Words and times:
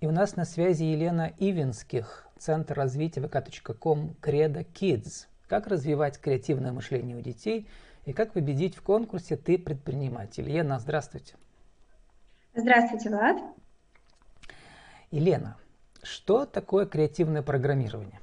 И 0.00 0.06
у 0.06 0.12
нас 0.12 0.36
на 0.36 0.44
связи 0.44 0.84
Елена 0.84 1.32
Ивинских, 1.38 2.24
Центр 2.38 2.74
развития 2.74 3.20
vk.com 3.20 4.14
Credo 4.22 4.64
Kids. 4.72 5.26
Как 5.48 5.66
развивать 5.66 6.20
креативное 6.20 6.70
мышление 6.70 7.16
у 7.16 7.20
детей 7.20 7.66
и 8.04 8.12
как 8.12 8.32
победить 8.32 8.76
в 8.76 8.82
конкурсе 8.82 9.36
«Ты 9.36 9.58
предприниматель». 9.58 10.48
Елена, 10.48 10.78
здравствуйте. 10.78 11.34
Здравствуйте, 12.54 13.08
Влад. 13.08 13.38
Елена, 15.10 15.56
что 16.04 16.46
такое 16.46 16.86
креативное 16.86 17.42
программирование? 17.42 18.20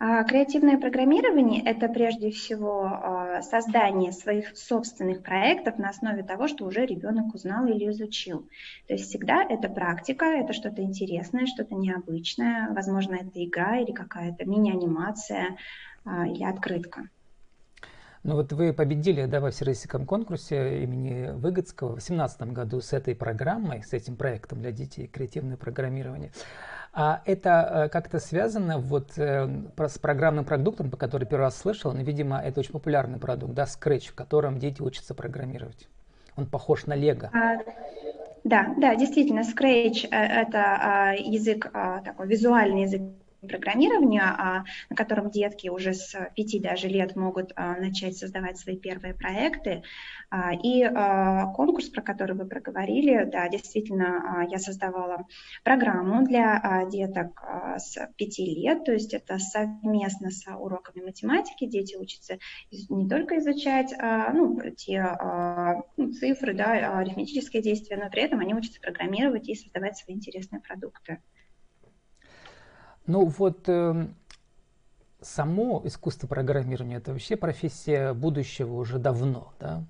А, 0.00 0.24
креативное 0.24 0.80
программирование– 0.80 1.62
это 1.64 1.88
прежде 1.88 2.32
всего 2.32 2.86
а, 2.86 3.29
создание 3.42 4.12
своих 4.12 4.56
собственных 4.56 5.22
проектов 5.22 5.78
на 5.78 5.90
основе 5.90 6.22
того, 6.22 6.48
что 6.48 6.64
уже 6.64 6.86
ребенок 6.86 7.34
узнал 7.34 7.66
или 7.66 7.90
изучил. 7.90 8.48
То 8.86 8.94
есть 8.94 9.08
всегда 9.08 9.42
это 9.42 9.68
практика, 9.68 10.24
это 10.24 10.52
что-то 10.52 10.82
интересное, 10.82 11.46
что-то 11.46 11.74
необычное, 11.74 12.70
возможно, 12.72 13.16
это 13.16 13.44
игра 13.44 13.78
или 13.78 13.92
какая-то 13.92 14.44
мини-анимация 14.44 15.56
а, 16.04 16.26
или 16.26 16.44
открытка. 16.44 17.08
Ну 18.22 18.34
вот 18.34 18.52
вы 18.52 18.74
победили 18.74 19.24
да, 19.24 19.40
во 19.40 19.50
всероссийском 19.50 20.04
конкурсе 20.04 20.82
имени 20.82 21.30
Выгодского 21.32 21.92
в 21.92 22.04
2018 22.04 22.42
году 22.52 22.82
с 22.82 22.92
этой 22.92 23.14
программой, 23.14 23.82
с 23.82 23.94
этим 23.94 24.16
проектом 24.16 24.60
для 24.60 24.72
детей 24.72 25.06
«Креативное 25.06 25.56
программирование». 25.56 26.30
А 26.92 27.22
это 27.24 27.84
э, 27.86 27.88
как-то 27.88 28.18
связано 28.18 28.78
вот 28.78 29.12
э, 29.16 29.48
с 29.76 29.98
программным 29.98 30.44
продуктом, 30.44 30.90
по 30.90 30.96
которому 30.96 31.28
первый 31.28 31.44
раз 31.44 31.56
слышал, 31.56 31.92
но, 31.92 32.02
видимо, 32.02 32.38
это 32.38 32.60
очень 32.60 32.72
популярный 32.72 33.18
продукт, 33.18 33.54
да, 33.54 33.64
Scratch, 33.64 34.10
в 34.10 34.14
котором 34.14 34.58
дети 34.58 34.82
учатся 34.82 35.14
программировать. 35.14 35.88
Он 36.36 36.46
похож 36.46 36.86
на 36.86 36.94
Лего. 36.94 37.30
А, 37.32 37.58
да, 38.42 38.74
да, 38.76 38.96
действительно, 38.96 39.40
Scratch 39.40 40.08
э,– 40.10 40.16
это 40.42 40.58
а, 40.58 41.14
язык, 41.14 41.70
а, 41.72 42.00
такой 42.00 42.26
визуальный 42.26 42.82
язык 42.82 43.02
программирования, 43.46 44.22
а, 44.22 44.64
на 44.88 44.96
котором 44.96 45.30
детки 45.30 45.68
уже 45.68 45.94
с 45.94 46.14
пяти 46.36 46.60
даже 46.60 46.88
лет 46.88 47.16
могут 47.16 47.52
а, 47.56 47.76
начать 47.76 48.16
создавать 48.16 48.58
свои 48.58 48.76
первые 48.76 49.14
проекты. 49.14 49.82
А, 50.30 50.52
и 50.54 50.86
конкурс, 51.54 51.88
про 51.88 52.02
который 52.02 52.36
вы 52.36 52.46
проговорили, 52.46 53.24
да, 53.24 53.48
действительно, 53.48 54.46
я 54.50 54.58
создавала 54.58 55.26
программу 55.64 56.24
для 56.26 56.86
деток 56.90 57.42
с 57.78 57.96
пяти 58.16 58.44
лет, 58.54 58.84
то 58.84 58.92
есть 58.92 59.12
это 59.14 59.38
совместно 59.38 60.30
с 60.30 60.46
уроками 60.54 61.04
математики. 61.04 61.66
Дети 61.66 61.96
учатся 61.96 62.38
не 62.70 63.08
только 63.08 63.38
изучать 63.38 63.92
ну, 64.32 64.60
те 64.76 65.16
ну, 65.96 66.12
цифры, 66.12 66.54
да, 66.54 66.98
арифметические 66.98 67.62
действия, 67.62 67.96
но 67.96 68.10
при 68.10 68.22
этом 68.22 68.40
они 68.40 68.54
учатся 68.54 68.80
программировать 68.80 69.48
и 69.48 69.54
создавать 69.54 69.96
свои 69.96 70.16
интересные 70.16 70.60
продукты. 70.60 71.18
Ну 73.06 73.26
вот 73.26 73.68
э, 73.68 74.06
само 75.20 75.82
искусство 75.84 76.26
программирования 76.26 76.96
это 76.96 77.12
вообще 77.12 77.36
профессия 77.36 78.12
будущего 78.12 78.74
уже 78.74 78.98
давно, 78.98 79.52
да? 79.58 79.84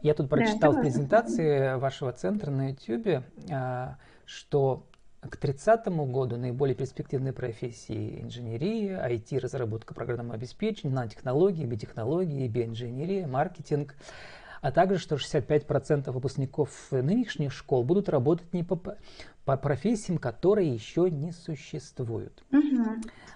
Я 0.00 0.14
тут 0.14 0.28
прочитал 0.28 0.72
да, 0.72 0.78
в 0.78 0.82
презентации 0.82 1.76
вашего 1.76 2.12
центра 2.12 2.50
на 2.50 2.70
YouTube, 2.70 3.24
э, 3.50 3.94
что 4.24 4.86
к 5.20 5.36
30 5.36 5.86
году 5.88 6.36
наиболее 6.36 6.76
перспективные 6.76 7.32
профессии 7.32 8.22
инженерия, 8.22 9.04
IT, 9.08 9.38
разработка 9.40 9.94
программного 9.94 10.34
обеспечения, 10.34 10.94
нанотехнологии, 10.94 11.66
биотехнологии, 11.66 12.46
биоинженерия, 12.46 13.26
маркетинг– 13.26 13.96
а 14.60 14.72
также 14.72 14.98
что 14.98 15.16
65% 15.16 16.10
выпускников 16.10 16.70
нынешних 16.90 17.52
школ 17.52 17.84
будут 17.84 18.08
работать 18.08 18.52
не 18.52 18.62
по, 18.62 18.76
по 19.44 19.56
профессиям, 19.56 20.18
которые 20.18 20.72
еще 20.72 21.10
не 21.10 21.32
существуют. 21.32 22.44
Угу. 22.52 22.84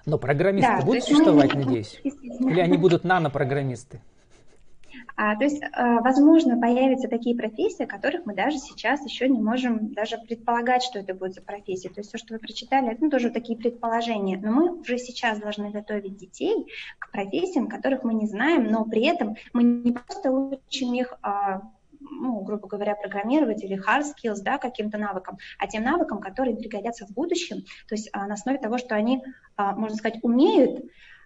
Но 0.07 0.19
программисты 0.19 0.77
да, 0.79 0.85
будут 0.85 1.05
существовать, 1.05 1.55
мы... 1.55 1.65
надеюсь? 1.65 2.01
Или 2.03 2.61
они 2.61 2.77
будут 2.77 3.05
нанопрограммисты? 3.05 4.01
А, 5.17 5.37
то 5.37 5.45
есть, 5.45 5.63
а, 5.73 6.01
возможно, 6.01 6.59
появятся 6.59 7.09
такие 7.09 7.37
профессии, 7.37 7.85
которых 7.85 8.27
мы 8.27 8.35
даже 8.35 8.59
сейчас 8.59 9.05
еще 9.05 9.29
не 9.29 9.41
можем 9.41 9.93
даже 9.93 10.19
предполагать, 10.19 10.83
что 10.83 10.99
это 10.99 11.15
будет 11.15 11.35
за 11.35 11.43
профессия. 11.43 11.89
То 11.89 12.01
есть 12.01 12.09
все, 12.09 12.19
что 12.19 12.35
вы 12.35 12.41
прочитали, 12.41 12.93
это 12.93 13.05
ну, 13.05 13.11
тоже 13.11 13.31
такие 13.31 13.59
предположения. 13.59 14.39
Но 14.39 14.53
мы 14.53 14.81
уже 14.81 14.99
сейчас 14.99 15.39
должны 15.39 15.71
готовить 15.71 16.17
детей 16.17 16.67
к 16.99 17.11
профессиям, 17.11 17.69
которых 17.69 18.05
мы 18.05 18.15
не 18.15 18.27
знаем, 18.27 18.65
но 18.65 18.85
при 18.85 19.05
этом 19.05 19.37
мы 19.53 19.63
не 19.63 19.93
просто 19.93 20.31
учим 20.31 20.95
их 20.95 21.15
а, 21.23 21.63
ну, 22.01 22.41
грубо 22.41 22.67
говоря, 22.69 22.95
программировать 22.95 23.63
или 23.63 23.79
hard 23.79 24.05
skills, 24.05 24.43
да, 24.43 24.59
каким-то 24.59 24.99
навыкам, 24.99 25.39
а 25.59 25.67
тем 25.67 25.85
навыкам, 25.85 26.21
которые 26.21 26.57
пригодятся 26.57 27.07
в 27.07 27.11
будущем, 27.11 27.63
то 27.89 27.95
есть 27.95 28.11
а, 28.13 28.27
на 28.27 28.35
основе 28.35 28.59
того, 28.59 28.79
что 28.79 28.95
они, 28.95 29.23
а, 29.57 29.75
можно 29.77 29.97
сказать, 29.97 30.19
умеют, 30.23 30.85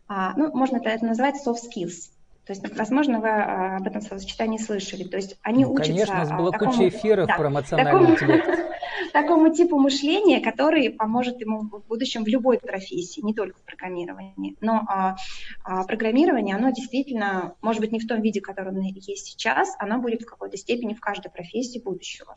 а, 0.08 0.34
ну, 0.36 0.54
можно 0.54 0.76
это, 0.76 1.04
назвать 1.04 1.36
soft 1.44 1.60
skills, 1.70 2.12
то 2.46 2.52
есть, 2.52 2.62
возможно, 2.78 3.18
вы 3.18 3.28
а, 3.28 3.78
об 3.78 3.88
этом 3.88 4.00
словосочетании 4.00 4.58
слышали. 4.58 5.02
То 5.02 5.16
есть 5.16 5.36
они 5.42 5.64
ну, 5.64 5.72
учатся... 5.72 5.92
Конечно, 5.92 6.14
у 6.14 6.18
нас 6.18 6.30
было 6.30 6.52
такому, 6.52 6.72
куча 6.72 6.88
эфиров 6.88 7.26
да, 7.26 7.36
про 7.36 7.48
эмоциональный 7.48 7.92
такому, 7.92 8.12
интеллект. 8.12 8.48
Такому 9.12 9.52
типу 9.52 9.78
мышления, 9.78 10.40
который 10.40 10.90
поможет 10.90 11.40
ему 11.40 11.62
в 11.62 11.82
будущем 11.88 12.22
в 12.22 12.28
любой 12.28 12.58
профессии, 12.58 13.20
не 13.20 13.34
только 13.34 13.58
в 13.58 13.62
программировании. 13.62 14.56
Но 14.60 14.82
а, 14.86 15.16
а, 15.64 15.84
программирование, 15.84 16.54
оно 16.54 16.70
действительно, 16.70 17.54
может 17.62 17.80
быть, 17.80 17.90
не 17.90 17.98
в 17.98 18.06
том 18.06 18.20
виде, 18.20 18.40
который 18.40 18.68
оно 18.68 18.82
есть 18.82 19.26
сейчас, 19.26 19.74
оно 19.80 19.98
будет 19.98 20.22
в 20.22 20.26
какой-то 20.26 20.56
степени 20.56 20.94
в 20.94 21.00
каждой 21.00 21.30
профессии 21.30 21.80
будущего. 21.80 22.36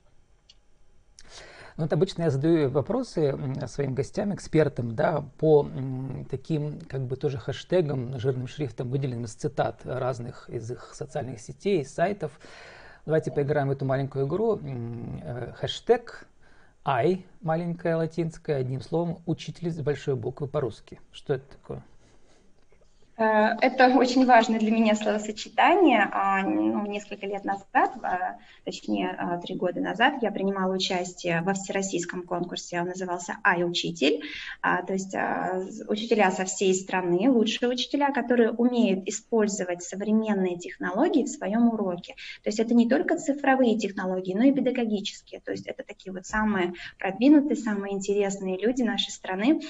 Ну, 1.79 1.85
вот 1.85 1.93
обычно 1.93 2.23
я 2.23 2.29
задаю 2.29 2.69
вопросы 2.69 3.39
своим 3.67 3.95
гостям, 3.95 4.35
экспертам, 4.35 4.95
да, 4.97 5.23
по 5.37 5.65
таким, 6.29 6.81
как 6.81 7.05
бы 7.05 7.15
тоже 7.15 7.37
хэштегам, 7.37 8.19
жирным 8.19 8.47
шрифтом, 8.47 8.89
выделенным 8.89 9.23
из 9.23 9.33
цитат 9.33 9.79
разных 9.85 10.49
из 10.49 10.69
их 10.69 10.91
социальных 10.93 11.39
сетей, 11.39 11.85
сайтов. 11.85 12.37
Давайте 13.05 13.31
поиграем 13.31 13.69
в 13.69 13.71
эту 13.71 13.85
маленькую 13.85 14.27
игру. 14.27 14.59
Э, 14.61 15.53
хэштег 15.55 16.27
I, 16.83 17.23
маленькая 17.39 17.95
латинская, 17.95 18.57
одним 18.57 18.81
словом, 18.81 19.19
учитель 19.25 19.71
с 19.71 19.79
большой 19.79 20.17
буквы 20.17 20.47
по-русски. 20.47 20.99
Что 21.13 21.35
это 21.35 21.45
такое? 21.49 21.81
Э, 23.19 23.57
это 23.61 23.87
очень 23.97 24.25
важное 24.25 24.59
для 24.59 24.71
меня 24.71 24.95
словосочетание. 24.95 26.09
А, 26.11 26.41
ну, 26.41 26.85
несколько 26.85 27.25
лет 27.25 27.43
назад, 27.43 27.91
а, 28.01 28.37
точнее 28.63 29.09
а, 29.09 29.37
три 29.37 29.55
года 29.55 29.81
назад, 29.81 30.15
я 30.21 30.31
принимала 30.31 30.73
участие 30.73 31.41
во 31.41 31.53
всероссийском 31.53 32.23
конкурсе, 32.23 32.79
он 32.79 32.87
назывался 32.87 33.37
«Ай-учитель». 33.43 34.23
То 34.61 34.93
есть 34.93 35.15
учителя 35.87 36.31
со 36.31 36.45
всей 36.45 36.73
страны, 36.73 37.29
лучшие 37.29 37.69
учителя, 37.69 38.11
которые 38.11 38.51
умеют 38.51 39.07
использовать 39.07 39.83
современные 39.83 40.57
технологии 40.57 41.23
в 41.23 41.29
своем 41.29 41.69
уроке. 41.69 42.15
То 42.43 42.49
есть 42.49 42.59
это 42.59 42.73
не 42.73 42.87
только 42.87 43.17
цифровые 43.17 43.77
технологии, 43.77 44.33
но 44.33 44.43
и 44.43 44.51
педагогические. 44.51 45.41
То 45.41 45.51
есть 45.51 45.67
это 45.67 45.83
такие 45.83 46.13
вот 46.13 46.25
самые 46.25 46.73
продвинутые, 46.97 47.55
самые 47.55 47.95
интересные 47.95 48.57
люди 48.57 48.83
нашей 48.83 49.11
страны. 49.11 49.61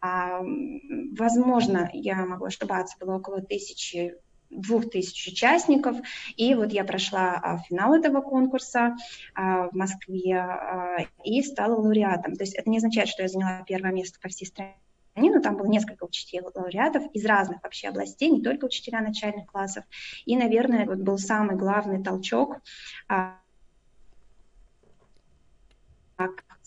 Возможно, 0.00 1.90
я 1.92 2.26
могу 2.26 2.46
ошибаться, 2.46 2.97
было 2.98 3.16
около 3.16 3.40
тысячи 3.40 4.14
двух 4.50 4.90
тысяч 4.90 5.28
участников, 5.28 5.96
и 6.36 6.54
вот 6.54 6.72
я 6.72 6.84
прошла 6.84 7.34
а, 7.34 7.58
финал 7.58 7.94
этого 7.94 8.20
конкурса 8.20 8.96
а, 9.34 9.68
в 9.68 9.74
Москве 9.74 10.36
а, 10.36 11.06
и 11.24 11.42
стала 11.42 11.74
лауреатом. 11.74 12.34
То 12.34 12.44
есть 12.44 12.54
это 12.54 12.70
не 12.70 12.78
означает, 12.78 13.08
что 13.08 13.22
я 13.22 13.28
заняла 13.28 13.62
первое 13.66 13.92
место 13.92 14.18
по 14.20 14.28
всей 14.28 14.46
стране, 14.46 14.74
но 15.16 15.40
там 15.40 15.56
было 15.56 15.66
несколько 15.66 16.04
учителей 16.04 16.42
лауреатов 16.42 17.02
из 17.12 17.24
разных 17.24 17.62
вообще 17.62 17.88
областей, 17.88 18.30
не 18.30 18.42
только 18.42 18.64
учителя 18.64 19.00
начальных 19.00 19.46
классов. 19.46 19.84
И, 20.24 20.36
наверное, 20.36 20.86
вот 20.86 20.98
был 20.98 21.18
самый 21.18 21.56
главный 21.56 22.02
толчок 22.02 22.60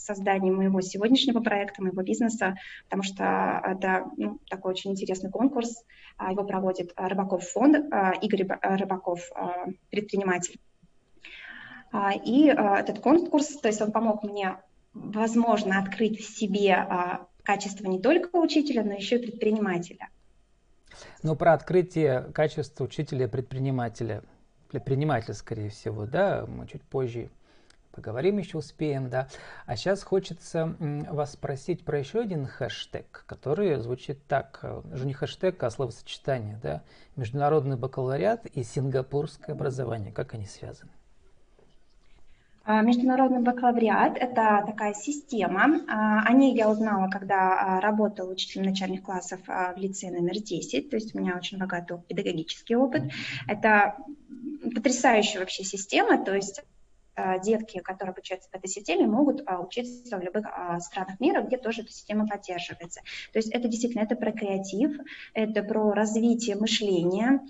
создании 0.01 0.51
моего 0.51 0.81
сегодняшнего 0.81 1.39
проекта, 1.39 1.81
моего 1.81 2.01
бизнеса, 2.01 2.55
потому 2.85 3.03
что 3.03 3.61
это 3.63 4.05
ну, 4.17 4.39
такой 4.49 4.73
очень 4.73 4.91
интересный 4.91 5.29
конкурс. 5.29 5.83
А, 6.17 6.31
его 6.31 6.43
проводит 6.43 6.93
Рыбаков 6.95 7.43
фонд, 7.43 7.91
а, 7.91 8.13
Игорь 8.21 8.47
Рыбаков, 8.61 9.29
а, 9.35 9.67
предприниматель. 9.89 10.59
И 12.25 12.45
этот 12.45 12.99
конкурс, 12.99 13.47
то 13.47 13.67
есть 13.67 13.81
он 13.81 13.91
помог 13.91 14.23
мне, 14.23 14.55
возможно, 14.93 15.77
открыть 15.77 16.21
в 16.21 16.37
себе 16.37 16.87
качество 17.43 17.85
не 17.85 17.99
только 17.99 18.37
учителя, 18.37 18.85
но 18.85 18.93
еще 18.93 19.17
и 19.17 19.21
предпринимателя. 19.21 20.07
Ну, 21.21 21.35
про 21.35 21.51
открытие 21.51 22.29
качества 22.33 22.85
учителя 22.85 23.25
и 23.25 23.29
предпринимателя, 23.29 24.23
предпринимателя, 24.69 25.33
скорее 25.33 25.69
всего, 25.69 26.05
да, 26.05 26.45
мы 26.47 26.65
чуть 26.65 26.81
позже 26.83 27.29
Поговорим 27.91 28.37
еще 28.37 28.57
успеем, 28.57 29.09
да. 29.09 29.27
А 29.65 29.75
сейчас 29.75 30.03
хочется 30.03 30.75
вас 30.79 31.33
спросить 31.33 31.83
про 31.83 31.99
еще 31.99 32.21
один 32.21 32.45
хэштег, 32.45 33.25
который 33.27 33.75
звучит 33.77 34.25
так. 34.27 34.63
Уже 34.93 35.05
не 35.05 35.13
хэштег, 35.13 35.61
а 35.63 35.69
словосочетание, 35.69 36.59
да. 36.63 36.83
Международный 37.15 37.77
бакалавриат 37.77 38.45
и 38.45 38.63
сингапурское 38.63 39.55
образование. 39.55 40.13
Как 40.13 40.33
они 40.33 40.45
связаны? 40.45 40.91
А, 42.63 42.81
международный 42.83 43.41
бакалавриат– 43.41 44.17
это 44.19 44.63
такая 44.65 44.93
система. 44.93 45.81
А, 45.89 46.21
о 46.27 46.31
ней 46.33 46.55
я 46.55 46.69
узнала, 46.69 47.09
когда 47.09 47.77
а, 47.77 47.81
работала 47.81 48.31
учителем 48.31 48.65
начальных 48.65 49.01
классов 49.01 49.39
в 49.47 49.73
лице 49.77 50.11
номер 50.11 50.39
10, 50.39 50.89
то 50.89 50.95
есть 50.95 51.15
у 51.15 51.19
меня 51.19 51.35
очень 51.35 51.57
богатый 51.57 51.97
педагогический 52.07 52.75
опыт. 52.75 53.11
Это 53.47 53.97
потрясающая 54.75 55.39
вообще 55.39 55.63
система, 55.63 56.23
то 56.23 56.35
есть 56.35 56.61
детки, 57.43 57.79
которые 57.79 58.13
обучаются 58.13 58.49
в 58.49 58.55
этой 58.55 58.67
системе, 58.67 59.05
могут 59.07 59.41
учиться 59.59 60.17
в 60.17 60.21
любых 60.21 60.45
странах 60.79 61.19
мира, 61.19 61.41
где 61.41 61.57
тоже 61.57 61.81
эта 61.81 61.91
система 61.91 62.27
поддерживается. 62.27 63.01
То 63.33 63.39
есть 63.39 63.49
это 63.51 63.67
действительно 63.67 64.01
это 64.03 64.15
про 64.15 64.31
креатив, 64.31 64.97
это 65.33 65.63
про 65.63 65.91
развитие 65.91 66.55
мышления, 66.55 67.41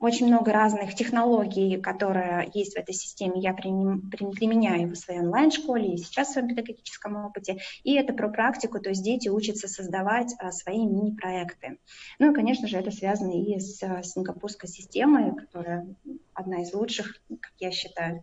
очень 0.00 0.26
много 0.26 0.52
разных 0.52 0.94
технологий, 0.94 1.80
которые 1.80 2.50
есть 2.54 2.74
в 2.74 2.78
этой 2.78 2.94
системе, 2.94 3.40
я 3.40 3.52
применяю 3.52 4.90
в 4.90 4.96
своей 4.96 5.20
онлайн-школе 5.20 5.94
и 5.94 5.96
сейчас 5.96 6.28
в 6.28 6.32
своем 6.32 6.48
педагогическом 6.48 7.24
опыте. 7.24 7.58
И 7.82 7.94
это 7.94 8.12
про 8.12 8.28
практику, 8.28 8.80
то 8.80 8.90
есть 8.90 9.02
дети 9.02 9.28
учатся 9.28 9.68
создавать 9.68 10.34
а, 10.38 10.52
свои 10.52 10.86
мини-проекты. 10.86 11.78
Ну 12.18 12.30
и, 12.30 12.34
конечно 12.34 12.68
же, 12.68 12.78
это 12.78 12.90
связано 12.90 13.32
и 13.32 13.58
с 13.58 13.82
а, 13.82 14.02
сингапурской 14.02 14.68
системой, 14.68 15.34
которая 15.34 15.86
одна 16.32 16.62
из 16.62 16.72
лучших, 16.72 17.20
как 17.28 17.52
я 17.58 17.70
считаю, 17.70 18.22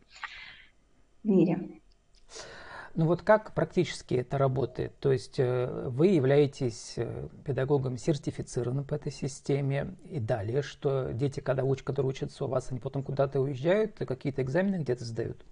в 1.23 1.29
мире. 1.29 1.81
Ну 2.95 3.07
вот 3.07 3.23
как 3.23 3.53
практически 3.53 4.15
это 4.15 4.37
работает? 4.37 4.97
То 4.99 5.11
есть 5.11 5.37
э, 5.37 5.89
вы 5.89 6.07
являетесь 6.07 6.93
э, 6.95 7.27
педагогом 7.43 7.97
сертифицированным 7.97 8.85
по 8.85 8.95
этой 8.95 9.11
системе, 9.11 9.95
и 10.09 10.21
далее, 10.21 10.61
что 10.61 11.11
дети, 11.11 11.41
когда 11.41 11.65
учат, 11.65 11.85
которые 11.85 12.11
учатся 12.11 12.45
у 12.45 12.47
вас, 12.47 12.71
они 12.71 12.79
потом 12.79 13.03
куда-то 13.03 13.41
уезжают, 13.41 13.97
какие-то 13.97 14.41
экзамены 14.43 14.77
где-то 14.77 15.03
сдают? 15.03 15.43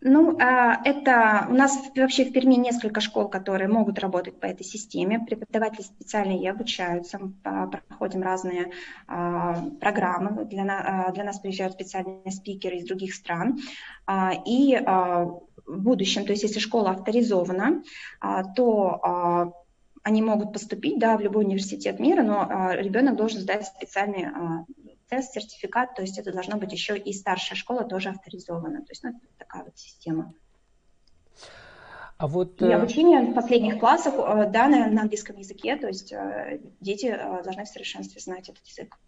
Ну, 0.00 0.38
а, 0.40 0.80
это 0.82 1.46
у 1.50 1.54
нас 1.54 1.78
вообще 1.94 2.24
в 2.24 2.32
Перми 2.32 2.54
несколько 2.54 3.02
школ, 3.02 3.28
которые 3.28 3.68
могут 3.68 3.98
работать 3.98 4.40
по 4.40 4.46
этой 4.46 4.64
системе. 4.64 5.18
Преподаватели 5.18 5.82
специальные 5.82 6.50
обучаются, 6.50 7.20
проходим 7.42 8.22
разные 8.22 8.70
программы. 9.06 10.44
Для, 10.44 11.10
для 11.12 11.24
нас 11.24 11.40
приезжают 11.40 11.74
специальные 11.74 12.30
спикеры 12.30 12.76
из 12.76 12.86
других 12.86 13.12
стран. 13.12 13.58
И 14.46 14.80
в 15.68 15.80
будущем, 15.80 16.24
то 16.24 16.32
есть 16.32 16.42
если 16.42 16.58
школа 16.58 16.90
авторизована, 16.90 17.82
а, 18.20 18.44
то 18.44 19.00
а, 19.02 19.52
они 20.02 20.22
могут 20.22 20.52
поступить 20.52 20.98
да, 20.98 21.16
в 21.16 21.20
любой 21.20 21.44
университет 21.44 22.00
мира, 22.00 22.22
но 22.22 22.46
а, 22.48 22.74
ребенок 22.74 23.16
должен 23.16 23.40
сдать 23.40 23.66
специальный 23.66 24.28
тест, 25.08 25.32
сертификат, 25.32 25.94
то 25.94 26.02
есть 26.02 26.18
это 26.18 26.32
должна 26.32 26.56
быть 26.56 26.72
еще 26.72 26.96
и 26.96 27.12
старшая 27.12 27.56
школа 27.56 27.84
тоже 27.84 28.10
авторизована. 28.10 28.80
То 28.80 28.90
есть 28.90 29.04
ну, 29.04 29.12
такая 29.38 29.64
вот 29.64 29.76
система. 29.78 30.34
А 32.18 32.26
вот, 32.26 32.60
и 32.60 32.64
э, 32.64 32.74
обучение 32.74 33.20
в 33.20 33.34
последних 33.34 33.78
классах, 33.78 34.14
э, 34.16 34.50
да, 34.50 34.68
на, 34.68 34.88
на 34.88 35.02
английском 35.02 35.36
языке, 35.36 35.76
то 35.76 35.86
есть 35.86 36.12
э, 36.12 36.60
дети 36.80 37.16
должны 37.44 37.64
в 37.64 37.68
совершенстве 37.68 38.20
знать 38.20 38.48
этот 38.48 38.66
язык 38.66 38.98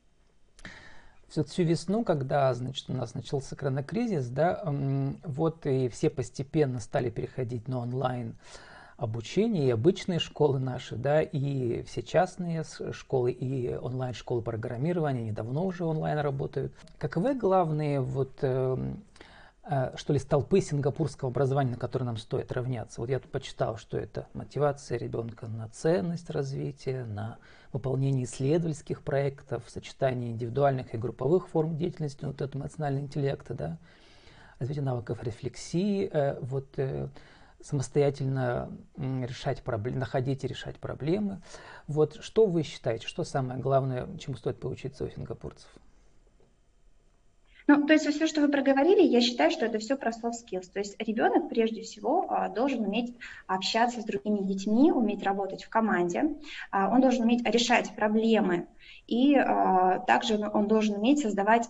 всю, 1.31 1.45
всю 1.45 1.63
весну, 1.63 2.05
когда, 2.05 2.53
значит, 2.53 2.91
у 2.91 2.93
нас 2.93 3.15
начался 3.15 3.57
коронакризис, 3.57 4.29
да, 4.29 4.63
вот 5.25 5.65
и 5.67 5.89
все 5.89 6.11
постепенно 6.11 6.81
стали 6.81 7.09
переходить 7.09 7.69
на 7.69 7.79
онлайн 7.79 8.35
обучение, 8.97 9.69
и 9.69 9.71
обычные 9.71 10.19
школы 10.19 10.59
наши, 10.59 10.95
да, 10.95 11.23
и 11.23 11.83
все 11.85 12.03
частные 12.03 12.65
школы, 12.93 13.31
и 13.33 13.75
онлайн-школы 13.75 14.43
программирования, 14.43 15.21
они 15.21 15.33
давно 15.33 15.65
уже 15.65 15.85
онлайн 15.85 16.19
работают. 16.19 16.75
Каковы 16.99 17.35
главные 17.35 18.01
вот 18.01 18.33
эм, 18.43 19.03
что 19.95 20.13
ли, 20.13 20.19
столпы 20.19 20.61
сингапурского 20.61 21.31
образования, 21.31 21.73
на 21.73 21.77
которые 21.77 22.07
нам 22.07 22.17
стоит 22.17 22.51
равняться. 22.51 23.01
Вот 23.01 23.09
я 23.09 23.21
тут 23.21 23.31
почитал, 23.31 23.77
что 23.77 23.97
это 23.97 24.27
мотивация 24.35 24.99
ребенка 24.99 25.47
на 25.47 25.69
ценность 25.69 26.29
развития, 26.31 27.05
на 27.05 27.39
выполнении 27.73 28.25
исследовательских 28.25 29.03
проектов, 29.03 29.63
сочетание 29.69 30.33
индивидуальных 30.33 30.93
и 30.95 30.99
групповых 30.99 31.49
форм 31.49 31.77
деятельности, 31.77 32.25
вот 32.25 32.41
этого 32.41 32.63
эмоционального 32.63 33.05
интеллекта, 33.05 33.55
да, 33.55 33.79
развитие 34.59 34.85
навыков 34.85 35.23
рефлексии, 35.23 36.11
э, 36.13 36.39
вот 36.41 36.67
э, 36.77 37.09
самостоятельно 37.63 38.71
решать 38.97 39.63
проблемы, 39.63 39.99
находить 39.99 40.45
и 40.45 40.49
решать 40.49 40.79
проблемы. 40.79 41.43
Вот 41.87 42.17
что 42.21 42.47
вы 42.47 42.63
считаете, 42.63 43.07
что 43.07 43.25
самое 43.25 43.61
главное, 43.61 44.09
чему 44.19 44.37
стоит 44.37 44.59
поучиться 44.59 45.05
у 45.05 45.11
сингапурцев? 45.11 45.69
Ну, 47.71 47.87
то 47.87 47.93
есть 47.93 48.05
все, 48.05 48.27
что 48.27 48.41
вы 48.41 48.49
проговорили, 48.49 49.01
я 49.01 49.21
считаю, 49.21 49.53
что 49.53 49.65
это 49.65 49.79
все 49.79 49.97
про 49.97 50.11
soft 50.11 50.33
skills. 50.45 50.73
То 50.73 50.81
есть 50.81 51.01
ребенок 51.01 51.49
прежде 51.49 51.83
всего 51.83 52.27
а, 52.29 52.49
должен 52.49 52.81
уметь 52.81 53.17
общаться 53.47 54.01
с 54.01 54.05
другими 54.05 54.39
детьми, 54.39 54.91
уметь 54.91 55.23
работать 55.23 55.63
в 55.63 55.69
команде, 55.69 56.35
а, 56.73 56.93
он 56.93 57.01
должен 57.01 57.23
уметь 57.23 57.49
решать 57.49 57.95
проблемы, 57.95 58.67
и 59.07 59.37
а, 59.37 60.01
также 60.01 60.51
он 60.53 60.67
должен 60.67 60.97
уметь 60.97 61.21
создавать 61.21 61.69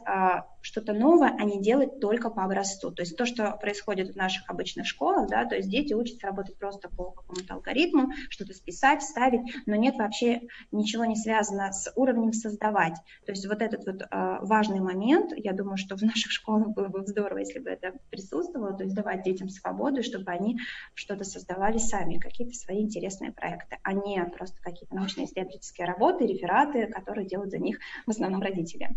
что-то 0.60 0.92
новое, 0.92 1.34
а 1.38 1.44
не 1.44 1.60
делать 1.60 2.00
только 2.00 2.30
по 2.30 2.44
образцу. 2.44 2.90
То 2.90 3.02
есть 3.02 3.16
то, 3.16 3.26
что 3.26 3.52
происходит 3.60 4.14
в 4.14 4.16
наших 4.16 4.48
обычных 4.48 4.86
школах, 4.86 5.28
да, 5.28 5.44
то 5.44 5.56
есть 5.56 5.68
дети 5.68 5.94
учатся 5.94 6.26
работать 6.26 6.56
просто 6.56 6.88
по 6.88 7.10
какому-то 7.10 7.54
алгоритму, 7.54 8.10
что-то 8.28 8.54
списать, 8.54 9.02
вставить, 9.02 9.40
но 9.66 9.74
нет 9.74 9.96
вообще 9.96 10.42
ничего 10.72 11.04
не 11.04 11.16
связано 11.16 11.72
с 11.72 11.92
уровнем 11.96 12.32
создавать. 12.32 12.96
То 13.26 13.32
есть 13.32 13.46
вот 13.46 13.62
этот 13.62 13.86
вот 13.86 14.02
а, 14.10 14.40
важный 14.44 14.80
момент, 14.80 15.32
я 15.36 15.52
думаю, 15.52 15.76
что 15.76 15.96
в 15.96 16.02
наших 16.02 16.30
школах 16.30 16.68
было 16.68 16.88
бы 16.88 17.06
здорово, 17.06 17.38
если 17.38 17.58
бы 17.58 17.70
это 17.70 17.92
присутствовало, 18.10 18.76
то 18.76 18.84
есть 18.84 18.94
давать 18.94 19.22
детям 19.22 19.48
свободу, 19.48 20.02
чтобы 20.02 20.30
они 20.30 20.58
что-то 20.94 21.24
создавали 21.24 21.78
сами, 21.78 22.18
какие-то 22.18 22.54
свои 22.54 22.82
интересные 22.82 23.32
проекты, 23.32 23.78
а 23.82 23.92
не 23.92 24.24
просто 24.36 24.60
какие-то 24.60 24.94
научно-исследовательские 24.94 25.86
работы, 25.86 26.26
рефераты, 26.26 26.86
которые 26.86 27.26
делают 27.26 27.50
за 27.50 27.58
них 27.58 27.78
в 28.06 28.10
основном 28.10 28.42
родители. 28.42 28.90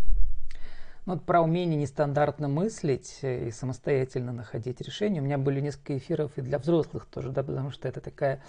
Ну, 1.06 1.14
вот 1.16 1.26
про 1.26 1.42
умение 1.42 1.78
нестандартно 1.78 2.48
мыслить 2.48 3.20
и 3.24 3.52
самостоятельно 3.52 4.32
находить 4.32 4.80
решения. 4.80 5.20
У 5.20 5.24
меня 5.24 5.38
были 5.38 5.60
несколько 5.60 5.98
эфиров 5.98 6.38
и 6.38 6.42
для 6.42 6.58
взрослых 6.60 7.06
тоже, 7.08 7.32
да, 7.32 7.44
потому 7.44 7.72
что 7.72 7.90
это 7.90 8.00
такая, 8.00 8.42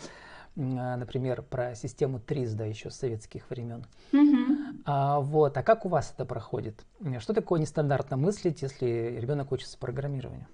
а, 0.56 0.96
например, 0.96 1.42
про 1.42 1.74
систему 1.74 2.20
ТРИС, 2.20 2.52
да, 2.54 2.64
еще 2.64 2.90
с 2.90 2.96
советских 2.96 3.50
времен. 3.50 3.84
Mm-hmm. 4.12 4.82
А, 4.84 5.18
вот, 5.20 5.56
а 5.56 5.62
как 5.64 5.84
у 5.84 5.88
вас 5.88 6.12
это 6.14 6.24
проходит? 6.24 6.84
Что 7.18 7.34
такое 7.34 7.60
нестандартно 7.60 8.16
мыслить, 8.16 8.62
если 8.62 9.18
ребенок 9.20 9.50
учится 9.50 9.76
программированию? 9.76 10.46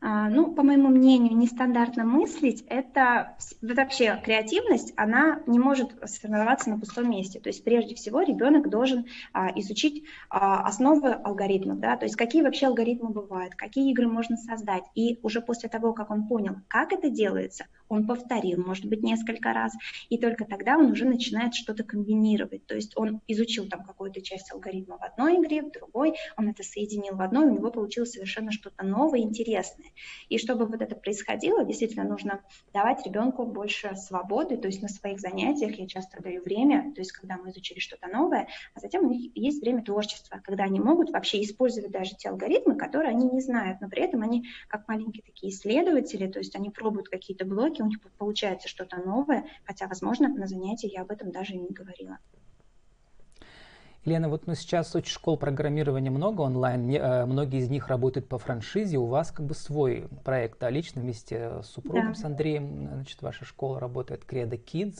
А, 0.00 0.28
ну, 0.28 0.54
по 0.54 0.62
моему 0.62 0.88
мнению, 0.88 1.36
нестандартно 1.36 2.04
мыслить– 2.04 2.64
это 2.68 3.36
вообще 3.60 4.20
креативность, 4.24 4.92
она 4.96 5.42
не 5.46 5.58
может 5.58 5.90
сформироваться 6.08 6.70
на 6.70 6.78
пустом 6.78 7.10
месте. 7.10 7.40
То 7.40 7.48
есть 7.48 7.64
прежде 7.64 7.94
всего 7.96 8.22
ребенок 8.22 8.70
должен 8.70 9.06
а, 9.32 9.48
изучить 9.58 10.04
а, 10.30 10.62
основы 10.62 11.12
алгоритмов, 11.12 11.80
да, 11.80 11.96
то 11.96 12.04
есть 12.04 12.16
какие 12.16 12.42
вообще 12.42 12.66
алгоритмы 12.68 13.10
бывают, 13.10 13.56
какие 13.56 13.90
игры 13.90 14.06
можно 14.06 14.36
создать. 14.36 14.84
И 14.94 15.18
уже 15.22 15.40
после 15.40 15.68
того, 15.68 15.92
как 15.92 16.10
он 16.10 16.28
понял, 16.28 16.56
как 16.68 16.92
это 16.92 17.10
делается, 17.10 17.66
он 17.88 18.06
повторил, 18.06 18.62
может 18.64 18.84
быть, 18.84 19.02
несколько 19.02 19.52
раз, 19.52 19.72
и 20.08 20.18
только 20.18 20.44
тогда 20.44 20.76
он 20.76 20.90
уже 20.90 21.04
начинает 21.04 21.54
что-то 21.54 21.84
комбинировать. 21.84 22.66
То 22.66 22.74
есть 22.74 22.96
он 22.96 23.20
изучил 23.26 23.68
там 23.68 23.82
какую-то 23.82 24.20
часть 24.20 24.52
алгоритма 24.52 24.98
в 24.98 25.02
одной 25.02 25.36
игре, 25.36 25.62
в 25.62 25.72
другой, 25.72 26.14
он 26.36 26.48
это 26.48 26.62
соединил 26.62 27.16
в 27.16 27.22
одной, 27.22 27.46
у 27.46 27.54
него 27.54 27.70
получилось 27.70 28.12
совершенно 28.12 28.52
что-то 28.52 28.84
новое, 28.84 29.20
интересное. 29.20 29.90
И 30.28 30.38
чтобы 30.38 30.66
вот 30.66 30.80
это 30.80 30.96
происходило, 30.96 31.64
действительно 31.64 32.04
нужно 32.04 32.42
давать 32.72 33.04
ребенку 33.06 33.44
больше 33.46 33.96
свободы, 33.96 34.56
то 34.56 34.68
есть 34.68 34.82
на 34.82 34.88
своих 34.88 35.20
занятиях 35.20 35.78
я 35.78 35.86
часто 35.86 36.22
даю 36.22 36.42
время, 36.42 36.92
то 36.94 37.00
есть 37.00 37.12
когда 37.12 37.36
мы 37.36 37.50
изучили 37.50 37.78
что-то 37.78 38.08
новое, 38.08 38.48
а 38.74 38.80
затем 38.80 39.06
у 39.06 39.10
них 39.10 39.32
есть 39.34 39.62
время 39.62 39.82
творчества, 39.82 40.40
когда 40.44 40.64
они 40.64 40.80
могут 40.80 41.10
вообще 41.10 41.42
использовать 41.42 41.90
даже 41.90 42.14
те 42.16 42.28
алгоритмы, 42.28 42.76
которые 42.76 43.10
они 43.10 43.28
не 43.28 43.40
знают, 43.40 43.80
но 43.80 43.88
при 43.88 44.02
этом 44.02 44.22
они 44.22 44.46
как 44.68 44.86
маленькие 44.88 45.22
такие 45.22 45.52
исследователи, 45.52 46.26
то 46.30 46.38
есть 46.38 46.54
они 46.54 46.70
пробуют 46.70 47.08
какие-то 47.08 47.44
блоки, 47.44 47.77
у 47.82 47.86
них 47.86 48.00
получается 48.18 48.68
что-то 48.68 48.96
новое, 48.98 49.46
хотя, 49.64 49.86
возможно, 49.86 50.28
на 50.28 50.46
занятии 50.46 50.90
я 50.92 51.02
об 51.02 51.10
этом 51.10 51.30
даже 51.30 51.54
и 51.54 51.58
не 51.58 51.70
говорила. 51.70 52.18
Лена, 54.04 54.28
вот 54.28 54.46
ну, 54.46 54.54
сейчас 54.54 54.94
очень 54.94 55.12
школ 55.12 55.36
программирования 55.36 56.10
много 56.10 56.40
онлайн, 56.42 56.86
не, 56.86 56.96
э, 56.96 57.26
многие 57.26 57.60
из 57.60 57.68
них 57.68 57.88
работают 57.88 58.28
по 58.28 58.38
франшизе, 58.38 58.96
у 58.96 59.06
вас 59.06 59.30
как 59.30 59.44
бы 59.46 59.54
свой 59.54 60.08
проект, 60.24 60.58
да, 60.60 60.70
лично 60.70 61.02
вместе 61.02 61.62
с 61.62 61.66
супругом, 61.66 62.12
да. 62.12 62.14
с 62.14 62.24
Андреем, 62.24 62.88
значит, 62.92 63.20
ваша 63.22 63.44
школа 63.44 63.78
работает 63.78 64.24
Credo 64.26 64.58
Kids. 64.62 64.98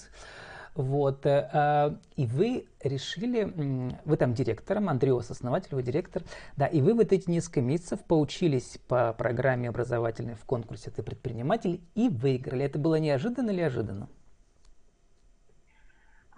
Вот, 0.74 1.26
э, 1.26 1.48
э, 1.52 1.96
и 2.16 2.26
вы 2.26 2.66
решили, 2.82 3.94
вы 4.04 4.16
там 4.16 4.34
директором, 4.34 4.88
Андрей 4.88 5.18
основатель, 5.18 5.74
вы 5.74 5.82
директор, 5.82 6.22
да, 6.56 6.66
и 6.66 6.80
вы 6.80 6.94
вот 6.94 7.12
эти 7.12 7.28
несколько 7.30 7.60
месяцев 7.60 8.04
поучились 8.04 8.78
по 8.88 9.12
программе 9.12 9.68
образовательной 9.68 10.34
в 10.34 10.44
конкурсе 10.44 10.90
«Ты 10.90 11.02
предприниматель» 11.02 11.80
и 11.94 12.08
выиграли. 12.08 12.64
Это 12.64 12.78
было 12.78 12.96
неожиданно 12.96 13.50
или 13.50 13.62
ожиданно? 13.62 14.08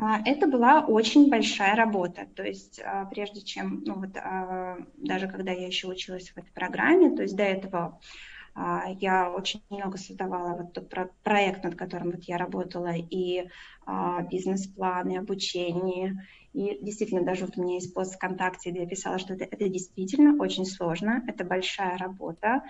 А, 0.00 0.18
это 0.25 0.46
была 0.46 0.80
очень 0.80 1.28
большая 1.28 1.76
работа. 1.76 2.26
То 2.34 2.42
есть 2.42 2.80
а, 2.82 3.04
прежде 3.04 3.42
чем, 3.42 3.82
ну 3.84 3.96
вот 3.96 4.16
а, 4.16 4.78
даже 4.96 5.28
когда 5.28 5.52
я 5.52 5.66
еще 5.66 5.88
училась 5.88 6.30
в 6.30 6.38
этой 6.38 6.50
программе, 6.52 7.14
то 7.14 7.22
есть 7.22 7.37
до 7.37 7.42
этого 7.42 8.00
я 9.00 9.30
очень 9.30 9.62
много 9.71 9.99
создавала 9.99 10.57
вот 10.57 10.73
тот 10.73 10.92
проект, 11.23 11.64
над 11.64 11.76
которым 11.76 12.11
вот 12.12 12.25
я 12.25 12.37
работала, 12.38 12.95
и 12.95 13.49
бизнес-планы, 14.30 15.19
обучение. 15.19 16.26
И 16.52 16.78
действительно, 16.83 17.25
даже 17.25 17.47
вот 17.47 17.57
у 17.57 17.62
меня 17.62 17.75
есть 17.75 17.95
пост 17.95 18.14
ВКонтакте, 18.16 18.71
где 18.71 18.80
я 18.80 18.87
писала, 18.87 19.19
что 19.19 19.35
это, 19.35 19.45
это 19.45 19.69
действительно 19.69 20.42
очень 20.42 20.66
сложно, 20.66 21.23
это 21.28 21.45
большая 21.45 21.97
работа 21.97 22.62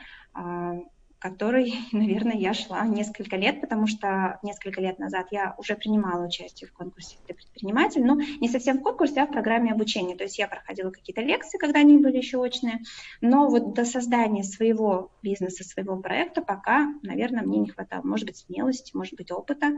который, 1.21 1.75
наверное, 1.93 2.37
я 2.37 2.55
шла 2.55 2.85
несколько 2.87 3.37
лет, 3.37 3.61
потому 3.61 3.87
что 3.87 4.41
несколько 4.43 4.81
лет 4.81 4.99
назад 4.99 5.29
я 5.31 5.55
уже 5.59 5.77
принимала 5.77 6.27
участие 6.27 6.69
в 6.69 6.73
конкурсе 6.73 7.19
«Ты 7.27 7.35
предприниматель», 7.35 8.05
но 8.05 8.15
не 8.15 8.49
совсем 8.49 8.79
в 8.79 8.83
конкурсе, 8.83 9.21
а 9.21 9.27
в 9.27 9.33
программе 9.33 9.71
обучения. 9.71 10.17
То 10.17 10.25
есть 10.25 10.39
я 10.39 10.49
проходила 10.49 10.91
какие-то 10.91 11.21
лекции, 11.21 11.59
когда 11.59 11.81
они 11.81 11.99
были 11.99 12.17
еще 12.17 12.39
очные, 12.39 12.81
но 13.21 13.49
вот 13.49 13.75
до 13.75 13.85
создания 13.85 14.43
своего 14.43 15.13
бизнеса, 15.23 15.63
своего 15.63 15.97
проекта 15.99 16.43
пока, 16.43 16.89
наверное, 17.03 17.43
мне 17.43 17.59
не 17.59 17.69
хватало, 17.69 18.03
может 18.03 18.27
быть, 18.27 18.39
смелости, 18.39 18.97
может 18.97 19.15
быть, 19.15 19.31
опыта. 19.31 19.73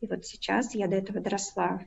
И 0.00 0.06
вот 0.06 0.26
сейчас 0.26 0.74
я 0.74 0.88
до 0.88 0.96
этого 0.96 1.20
доросла 1.20 1.80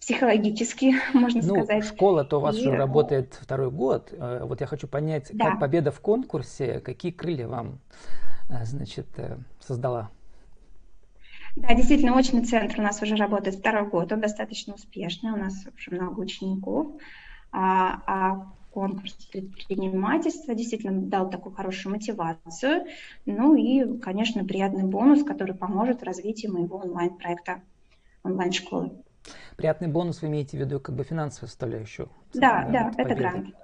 психологически, 0.00 0.94
можно 1.14 1.42
ну, 1.42 1.54
сказать. 1.54 1.84
Школа-то 1.84 2.38
у 2.38 2.40
вас 2.40 2.56
и... 2.56 2.60
уже 2.60 2.76
работает 2.76 3.38
второй 3.40 3.70
год. 3.70 4.12
Э, 4.12 4.44
вот 4.44 4.60
я 4.60 4.66
хочу 4.66 4.86
понять, 4.86 5.30
да. 5.32 5.50
как 5.50 5.60
победа 5.60 5.90
в 5.90 6.00
конкурсе, 6.00 6.80
какие 6.80 7.12
крылья 7.12 7.48
вам, 7.48 7.80
э, 8.48 8.64
значит, 8.64 9.06
э, 9.16 9.36
создала? 9.60 10.10
Да, 11.56 11.74
действительно, 11.74 12.16
очный 12.16 12.44
центр 12.44 12.78
у 12.78 12.82
нас 12.82 13.02
уже 13.02 13.16
работает 13.16 13.56
второй 13.56 13.88
год, 13.88 14.12
он 14.12 14.20
достаточно 14.20 14.74
успешный, 14.74 15.32
у 15.32 15.36
нас 15.36 15.66
уже 15.76 15.90
много 15.90 16.20
учеников, 16.20 16.92
а, 17.50 18.02
а 18.06 18.52
конкурс 18.70 19.12
предпринимательства 19.32 20.54
действительно 20.54 21.02
дал 21.02 21.28
такую 21.28 21.54
хорошую 21.54 21.94
мотивацию, 21.94 22.86
ну 23.26 23.54
и, 23.56 23.98
конечно, 23.98 24.44
приятный 24.44 24.84
бонус, 24.84 25.24
который 25.24 25.54
поможет 25.54 26.00
в 26.00 26.04
развитии 26.04 26.46
моего 26.46 26.78
онлайн-проекта, 26.78 27.62
онлайн-школы. 28.22 28.92
Приятный 29.56 29.88
бонус 29.88 30.22
вы 30.22 30.28
имеете 30.28 30.56
в 30.56 30.60
виду 30.60 30.80
как 30.80 30.94
бы 30.94 31.04
финансовую 31.04 31.48
составляющую? 31.48 32.08
Да, 32.34 32.68
да, 32.70 32.92
это 32.96 33.14
грант. 33.14 33.54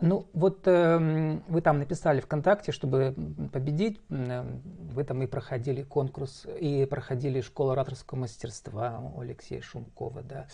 Ну, 0.00 0.26
вот 0.32 0.66
э, 0.66 1.38
вы 1.46 1.60
там 1.60 1.78
написали 1.78 2.20
ВКонтакте, 2.20 2.72
чтобы 2.72 3.14
победить, 3.52 4.00
э, 4.10 4.44
вы 4.92 5.04
там 5.04 5.22
и 5.22 5.26
проходили 5.26 5.82
конкурс, 5.82 6.46
и 6.60 6.84
проходили 6.84 7.40
школу 7.40 7.70
ораторского 7.70 8.18
мастерства 8.18 9.00
у 9.14 9.20
Алексея 9.20 9.60
Шумкова, 9.60 10.22
да. 10.22 10.46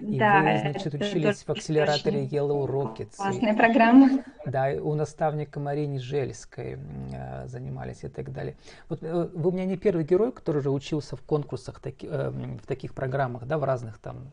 И 0.00 0.18
да, 0.18 0.40
вы, 0.42 0.58
значит, 0.60 0.94
учились 0.94 1.42
в 1.42 1.50
акселераторе 1.50 2.24
Yellow 2.24 2.66
Rockets. 2.66 3.16
Классная 3.16 3.56
программа. 3.56 4.24
Да, 4.46 4.70
у 4.80 4.94
наставника 4.94 5.58
Марине 5.60 5.98
Жельской 5.98 6.78
э, 7.12 7.46
занимались 7.48 8.04
и 8.04 8.08
так 8.08 8.32
далее. 8.32 8.56
Вот 8.88 9.02
э, 9.02 9.28
вы 9.34 9.50
у 9.50 9.52
меня 9.52 9.64
не 9.64 9.76
первый 9.76 10.04
герой, 10.04 10.32
который 10.32 10.58
уже 10.58 10.70
учился 10.70 11.16
в 11.16 11.22
конкурсах, 11.22 11.80
таки, 11.80 12.06
э, 12.10 12.30
в 12.30 12.66
таких 12.66 12.94
программах, 12.94 13.46
да, 13.46 13.58
в 13.58 13.64
разных 13.64 13.98
там 13.98 14.30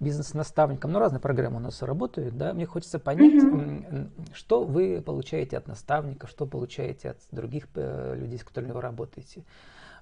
бизнес-наставником, 0.00 0.92
ну, 0.92 0.98
разные 0.98 1.20
программы 1.20 1.56
у 1.56 1.60
нас 1.60 1.80
работают, 1.82 2.36
да, 2.36 2.52
мне 2.52 2.66
хочется 2.66 2.98
понять, 2.98 3.42
mm-hmm. 3.42 4.34
что 4.34 4.64
вы 4.64 5.00
получаете 5.00 5.56
от 5.56 5.68
наставника, 5.68 6.26
что 6.26 6.46
получаете 6.46 7.10
от 7.10 7.18
других 7.30 7.68
э, 7.76 8.14
людей, 8.16 8.38
с 8.38 8.44
которыми 8.44 8.72
вы 8.72 8.80
работаете. 8.80 9.44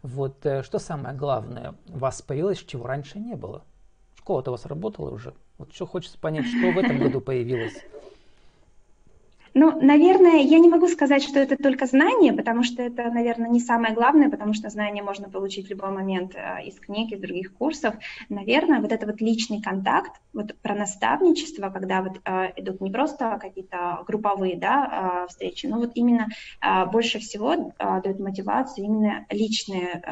Вот, 0.02 0.38
что 0.62 0.78
самое 0.78 1.16
главное, 1.16 1.74
у 1.88 1.98
вас 1.98 2.20
появилось, 2.20 2.58
чего 2.58 2.86
раньше 2.86 3.18
не 3.18 3.36
было? 3.36 3.62
Школа-то 4.24 4.52
у 4.52 4.54
вас 4.54 4.64
работала 4.64 5.10
уже. 5.10 5.34
Вот 5.58 5.74
что 5.74 5.84
хочется 5.84 6.18
понять, 6.18 6.46
что 6.46 6.70
в 6.72 6.78
этом 6.78 6.98
году 6.98 7.20
появилось. 7.20 7.74
Ну, 9.56 9.80
наверное, 9.80 10.40
я 10.42 10.58
не 10.58 10.68
могу 10.68 10.88
сказать, 10.88 11.22
что 11.22 11.38
это 11.38 11.56
только 11.56 11.86
знание, 11.86 12.32
потому 12.32 12.64
что 12.64 12.82
это, 12.82 13.04
наверное, 13.04 13.48
не 13.48 13.60
самое 13.60 13.94
главное, 13.94 14.28
потому 14.28 14.52
что 14.52 14.68
знания 14.68 15.00
можно 15.00 15.30
получить 15.30 15.68
в 15.68 15.70
любой 15.70 15.90
момент 15.90 16.34
э, 16.34 16.64
из 16.64 16.80
книг, 16.80 17.12
из 17.12 17.20
других 17.20 17.54
курсов. 17.54 17.94
Наверное, 18.28 18.80
вот 18.80 18.90
это 18.90 19.06
вот 19.06 19.20
личный 19.20 19.62
контакт, 19.62 20.20
вот 20.32 20.56
про 20.60 20.74
наставничество, 20.74 21.70
когда 21.70 22.02
вот 22.02 22.20
э, 22.24 22.52
идут 22.56 22.80
не 22.80 22.90
просто 22.90 23.38
какие-то 23.40 24.02
групповые 24.08 24.56
да, 24.56 25.24
э, 25.24 25.28
встречи, 25.28 25.66
но 25.66 25.78
вот 25.78 25.92
именно 25.94 26.26
больше 26.90 27.20
всего 27.20 27.72
дает 27.78 28.18
мотивацию 28.18 28.86
именно 28.86 29.26
личные, 29.30 30.02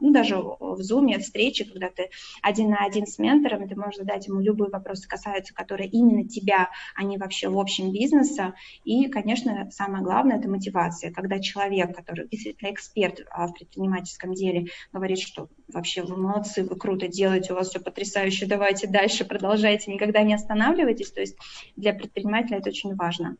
ну, 0.00 0.10
даже 0.10 0.36
в 0.36 0.80
Zoom 0.80 1.18
встречи, 1.20 1.64
когда 1.64 1.88
ты 1.90 2.10
один 2.42 2.70
на 2.70 2.78
один 2.84 3.06
с 3.06 3.18
ментором, 3.18 3.68
ты 3.68 3.76
можешь 3.76 3.98
задать 3.98 4.26
ему 4.26 4.40
любые 4.40 4.70
вопросы, 4.70 5.08
касаются 5.08 5.54
которые 5.54 5.88
именно 5.88 6.26
тебя, 6.26 6.70
а 6.96 7.04
не 7.04 7.18
вообще 7.18 7.48
в 7.48 7.58
общем 7.58 7.92
бизнеса, 7.92 8.54
и, 8.88 9.06
конечно, 9.08 9.68
самое 9.70 10.02
главное– 10.02 10.38
это 10.38 10.48
мотивация. 10.48 11.12
Когда 11.12 11.40
человек, 11.40 11.94
который 11.94 12.26
действительно 12.26 12.72
эксперт 12.72 13.20
а, 13.30 13.46
в 13.46 13.52
предпринимательском 13.52 14.32
деле, 14.32 14.68
говорит, 14.94 15.18
что 15.18 15.48
вообще 15.70 16.02
вы 16.02 16.16
молодцы, 16.16 16.64
вы 16.64 16.74
круто 16.74 17.06
делаете, 17.06 17.52
у 17.52 17.56
вас 17.56 17.68
все 17.68 17.80
потрясающе, 17.80 18.46
давайте 18.46 18.86
дальше, 18.86 19.26
продолжайте, 19.26 19.92
никогда 19.92 20.22
не 20.22 20.32
останавливайтесь. 20.32 21.12
То 21.12 21.20
есть 21.20 21.36
для 21.76 21.92
предпринимателя 21.92 22.56
это 22.56 22.70
очень 22.70 22.96
важно. 22.96 23.36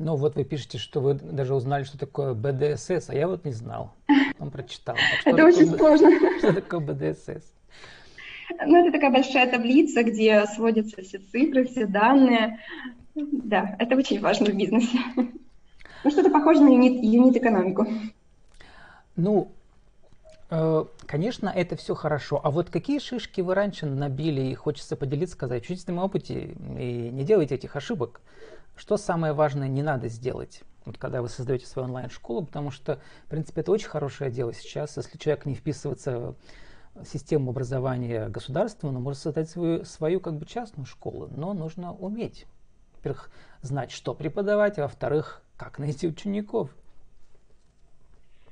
Ну 0.00 0.16
вот 0.16 0.34
вы 0.34 0.42
пишете, 0.42 0.78
что 0.78 0.98
вы 0.98 1.14
даже 1.14 1.54
узнали, 1.54 1.84
что 1.84 1.96
такое 1.96 2.34
БДСС, 2.34 3.10
а 3.10 3.14
я 3.14 3.28
вот 3.28 3.44
не 3.44 3.52
знал. 3.52 3.94
Он 4.40 4.50
прочитал. 4.50 4.96
Это 5.24 5.44
очень 5.44 5.68
сложно. 5.68 6.10
Что 6.38 6.52
такое 6.52 6.80
БДСС? 6.80 7.54
Ну, 8.66 8.76
это 8.76 8.92
такая 8.92 9.10
большая 9.10 9.50
таблица, 9.50 10.02
где 10.02 10.44
сводятся 10.46 11.00
все 11.00 11.18
цифры, 11.18 11.64
все 11.64 11.86
данные. 11.86 12.58
Да, 13.14 13.76
это 13.78 13.96
очень 13.96 14.20
важно 14.20 14.46
в 14.46 14.54
бизнесе. 14.54 14.98
Ну, 16.04 16.10
что-то 16.10 16.30
похоже 16.30 16.62
на 16.62 16.68
юнит, 16.68 17.02
юнит-экономику. 17.02 17.86
Ну, 19.14 19.52
э, 20.50 20.84
конечно, 21.06 21.48
это 21.48 21.76
все 21.76 21.94
хорошо. 21.94 22.40
А 22.42 22.50
вот 22.50 22.70
какие 22.70 22.98
шишки 22.98 23.40
вы 23.40 23.54
раньше 23.54 23.86
набили, 23.86 24.40
и 24.40 24.54
хочется 24.54 24.96
поделиться, 24.96 25.34
сказать, 25.34 25.62
учитесь 25.62 25.86
на 25.86 26.04
опыте 26.04 26.56
и 26.78 27.10
не 27.12 27.24
делайте 27.24 27.54
этих 27.54 27.76
ошибок. 27.76 28.20
Что 28.74 28.96
самое 28.96 29.32
важное 29.32 29.68
не 29.68 29.82
надо 29.82 30.08
сделать, 30.08 30.62
вот 30.86 30.98
когда 30.98 31.22
вы 31.22 31.28
создаете 31.28 31.66
свою 31.66 31.86
онлайн-школу, 31.86 32.46
потому 32.46 32.70
что, 32.70 32.98
в 33.26 33.30
принципе, 33.30 33.60
это 33.60 33.70
очень 33.70 33.88
хорошее 33.88 34.30
дело 34.30 34.52
сейчас. 34.54 34.96
Если 34.96 35.18
человек 35.18 35.46
не 35.46 35.54
вписывается 35.54 36.34
в 36.94 37.04
систему 37.04 37.50
образования 37.50 38.28
государства, 38.28 38.88
он 38.88 38.94
может 38.94 39.20
создать 39.20 39.48
свою, 39.48 39.84
свою 39.84 40.20
как 40.20 40.34
бы 40.34 40.46
частную 40.46 40.86
школу, 40.86 41.28
но 41.36 41.52
нужно 41.52 41.92
уметь 41.92 42.46
во-первых, 43.02 43.30
знать, 43.62 43.90
что 43.90 44.14
преподавать, 44.14 44.78
а 44.78 44.82
во-вторых, 44.82 45.42
как 45.56 45.78
найти 45.78 46.06
учеников. 46.06 46.70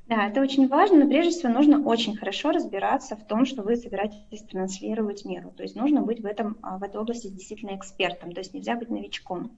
Да, 0.06 0.26
это 0.26 0.40
очень 0.40 0.66
важно, 0.66 1.04
но 1.04 1.08
прежде 1.08 1.30
всего 1.30 1.52
нужно 1.52 1.84
очень 1.84 2.16
хорошо 2.16 2.50
разбираться 2.50 3.14
в 3.14 3.24
том, 3.24 3.46
что 3.46 3.62
вы 3.62 3.76
собираетесь 3.76 4.42
транслировать 4.50 5.24
миру. 5.24 5.52
То 5.56 5.62
есть 5.62 5.76
нужно 5.76 6.02
быть 6.02 6.20
в, 6.20 6.26
этом, 6.26 6.58
а, 6.62 6.78
в 6.78 6.82
этой 6.82 7.00
области 7.00 7.28
действительно 7.28 7.76
экспертом, 7.76 8.32
то 8.32 8.40
есть 8.40 8.52
нельзя 8.52 8.74
быть 8.74 8.90
новичком. 8.90 9.56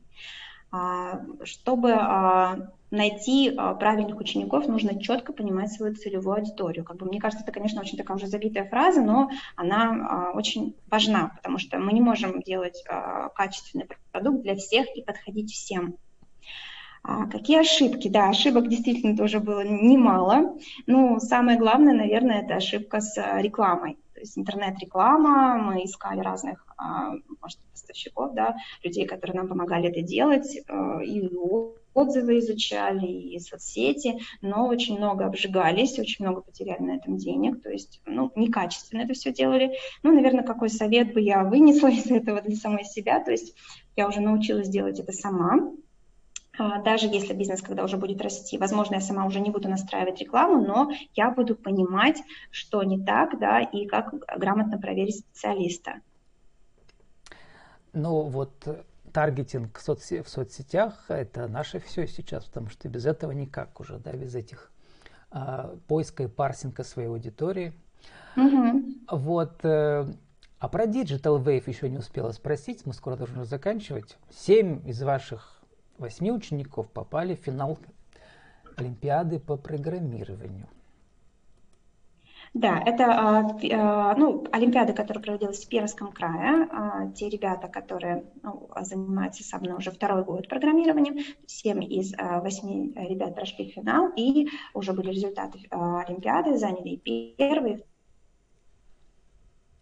А, 0.74 1.20
чтобы 1.44 1.92
а, 1.92 2.70
найти 2.90 3.50
правильных 3.50 4.18
учеников, 4.18 4.66
нужно 4.66 4.98
четко 4.98 5.34
понимать 5.34 5.70
свою 5.70 5.94
целевую 5.94 6.38
аудиторию. 6.38 6.84
Как 6.84 6.96
бы, 6.96 7.04
мне 7.04 7.20
кажется, 7.20 7.44
это, 7.44 7.52
конечно, 7.52 7.82
очень 7.82 7.98
такая 7.98 8.16
уже 8.16 8.26
забитая 8.26 8.66
фраза, 8.68 9.02
но 9.02 9.30
она 9.54 10.32
очень 10.34 10.74
важна, 10.90 11.32
потому 11.36 11.58
что 11.58 11.78
мы 11.78 11.92
не 11.92 12.00
можем 12.00 12.40
делать 12.40 12.82
качественный 13.34 13.86
продукт 14.12 14.42
для 14.42 14.56
всех 14.56 14.86
и 14.96 15.02
подходить 15.02 15.52
всем. 15.52 15.96
Какие 17.02 17.60
ошибки? 17.60 18.08
Да, 18.08 18.28
ошибок 18.28 18.68
действительно 18.68 19.16
тоже 19.16 19.40
было 19.40 19.62
немало. 19.66 20.58
Ну, 20.86 21.18
самое 21.18 21.58
главное, 21.58 21.94
наверное, 21.94 22.42
это 22.42 22.56
ошибка 22.56 23.00
с 23.00 23.16
рекламой. 23.40 23.98
То 24.22 24.24
есть 24.24 24.38
интернет-реклама, 24.38 25.58
мы 25.58 25.84
искали 25.84 26.20
разных, 26.20 26.64
может, 27.40 27.58
поставщиков, 27.72 28.32
да, 28.34 28.54
людей, 28.84 29.04
которые 29.04 29.36
нам 29.36 29.48
помогали 29.48 29.88
это 29.88 30.00
делать, 30.00 30.56
э, 30.56 31.04
и 31.04 31.28
отзывы 31.92 32.38
изучали, 32.38 33.04
и 33.04 33.40
соцсети, 33.40 34.20
но 34.40 34.68
очень 34.68 34.96
много 34.96 35.26
обжигались, 35.26 35.98
очень 35.98 36.24
много 36.24 36.40
потеряли 36.40 36.82
на 36.82 36.96
этом 36.98 37.16
денег, 37.16 37.64
то 37.64 37.70
есть, 37.70 38.00
ну, 38.06 38.30
некачественно 38.36 39.02
это 39.02 39.14
все 39.14 39.32
делали. 39.32 39.72
Ну, 40.04 40.12
наверное, 40.12 40.44
какой 40.44 40.70
совет 40.70 41.12
бы 41.14 41.20
я 41.20 41.42
вынесла 41.42 41.88
из 41.90 42.08
этого 42.08 42.42
для 42.42 42.54
самой 42.54 42.84
себя, 42.84 43.18
то 43.18 43.32
есть 43.32 43.56
я 43.96 44.06
уже 44.06 44.20
научилась 44.20 44.68
делать 44.68 45.00
это 45.00 45.10
сама, 45.10 45.56
а, 45.56 45.72
даже 46.58 47.06
если 47.06 47.32
бизнес, 47.32 47.62
когда 47.62 47.84
уже 47.84 47.96
будет 47.96 48.20
расти, 48.20 48.58
возможно, 48.58 48.96
я 48.96 49.00
сама 49.00 49.26
уже 49.26 49.40
не 49.40 49.50
буду 49.50 49.68
настраивать 49.68 50.20
рекламу, 50.20 50.60
но 50.64 50.92
я 51.14 51.30
буду 51.30 51.56
понимать, 51.56 52.22
что 52.50 52.82
не 52.82 53.02
так, 53.02 53.38
да, 53.38 53.60
и 53.60 53.86
как 53.86 54.14
грамотно 54.36 54.78
проверить 54.78 55.20
специалиста. 55.20 56.00
Ну 57.94 58.22
вот 58.22 58.52
э, 58.66 58.82
таргетинг 59.12 59.78
в, 59.78 59.82
соцсетях, 59.82 60.26
в 60.26 60.28
соцсетях 60.28 61.04
это 61.08 61.46
наше 61.46 61.78
все 61.80 62.06
сейчас, 62.06 62.44
потому 62.44 62.68
что 62.68 62.88
без 62.88 63.06
этого 63.06 63.32
никак 63.32 63.80
уже, 63.80 63.98
да, 63.98 64.12
без 64.12 64.34
этих 64.34 64.70
а, 65.30 65.74
поиска 65.88 66.24
и 66.24 66.26
парсинга 66.26 66.84
своей 66.84 67.08
аудитории. 67.08 67.72
Угу. 68.36 68.82
Вот, 69.10 69.64
э, 69.64 70.06
А 70.58 70.68
про 70.68 70.84
Digital 70.84 71.42
Wave 71.42 71.64
еще 71.66 71.88
не 71.88 71.98
успела 71.98 72.32
спросить, 72.32 72.86
мы 72.86 72.92
скоро 72.92 73.16
должны 73.16 73.44
заканчивать. 73.44 74.16
Семь 74.30 74.86
из 74.88 75.02
ваших 75.02 75.61
восьми 75.98 76.30
учеников 76.30 76.90
попали 76.90 77.34
в 77.34 77.40
финал 77.40 77.78
Олимпиады 78.76 79.38
по 79.38 79.56
программированию. 79.56 80.68
Да, 82.54 82.82
это 82.84 83.04
а, 83.06 83.58
а, 83.72 84.14
ну, 84.14 84.44
Олимпиада, 84.52 84.92
которая 84.92 85.22
проводилась 85.22 85.64
в 85.64 85.68
Пермском 85.68 86.12
крае. 86.12 86.68
А, 86.70 87.08
те 87.12 87.30
ребята, 87.30 87.68
которые 87.68 88.24
ну, 88.42 88.68
занимаются 88.80 89.42
со 89.42 89.58
мной 89.58 89.76
уже 89.78 89.90
второй 89.90 90.22
год 90.22 90.48
программированием, 90.48 91.24
семь 91.46 91.82
из 91.82 92.12
восьми 92.18 92.92
ребят 92.94 93.34
прошли 93.34 93.70
финал, 93.70 94.10
и 94.16 94.48
уже 94.74 94.92
были 94.92 95.10
результаты 95.10 95.60
Олимпиады, 95.70 96.58
заняли 96.58 96.96
первый, 96.96 97.84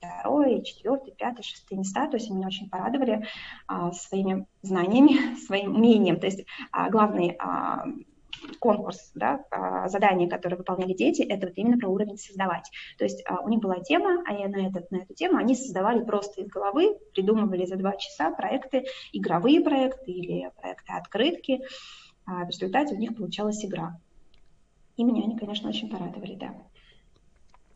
второй, 0.00 0.62
четвертый, 0.62 1.14
пятый, 1.14 1.42
шестый 1.42 1.78
места. 1.78 2.08
То 2.08 2.16
есть 2.16 2.28
они 2.28 2.38
меня 2.38 2.48
очень 2.48 2.70
порадовали 2.70 3.26
своими 3.92 4.46
знаниями, 4.62 5.36
своим 5.46 5.76
умением. 5.76 6.18
То 6.18 6.26
есть 6.26 6.44
главный 6.90 7.36
конкурс, 8.58 9.12
да, 9.14 9.44
а, 9.50 9.88
задания, 9.88 10.28
которые 10.28 10.58
выполняли 10.58 10.94
дети, 10.94 11.22
это 11.22 11.46
вот 11.46 11.56
именно 11.56 11.78
про 11.78 11.88
уровень 11.88 12.18
создавать. 12.18 12.70
То 12.98 13.04
есть 13.04 13.22
а, 13.26 13.40
у 13.40 13.48
них 13.48 13.60
была 13.60 13.80
тема, 13.80 14.22
а 14.26 14.32
на, 14.32 14.68
этот, 14.68 14.90
на 14.90 14.98
эту 14.98 15.14
тему 15.14 15.38
они 15.38 15.54
создавали 15.54 16.04
просто 16.04 16.42
из 16.42 16.48
головы, 16.48 16.98
придумывали 17.12 17.66
за 17.66 17.76
два 17.76 17.96
часа 17.96 18.30
проекты, 18.30 18.84
игровые 19.12 19.60
проекты 19.60 20.10
или 20.10 20.50
проекты 20.60 20.92
открытки. 20.92 21.60
А 22.26 22.44
в 22.44 22.48
результате 22.48 22.94
у 22.94 22.98
них 22.98 23.16
получалась 23.16 23.64
игра. 23.64 23.98
И 24.96 25.04
меня 25.04 25.24
они, 25.24 25.36
конечно, 25.36 25.68
очень 25.68 25.90
порадовали, 25.90 26.34
да. 26.34 26.54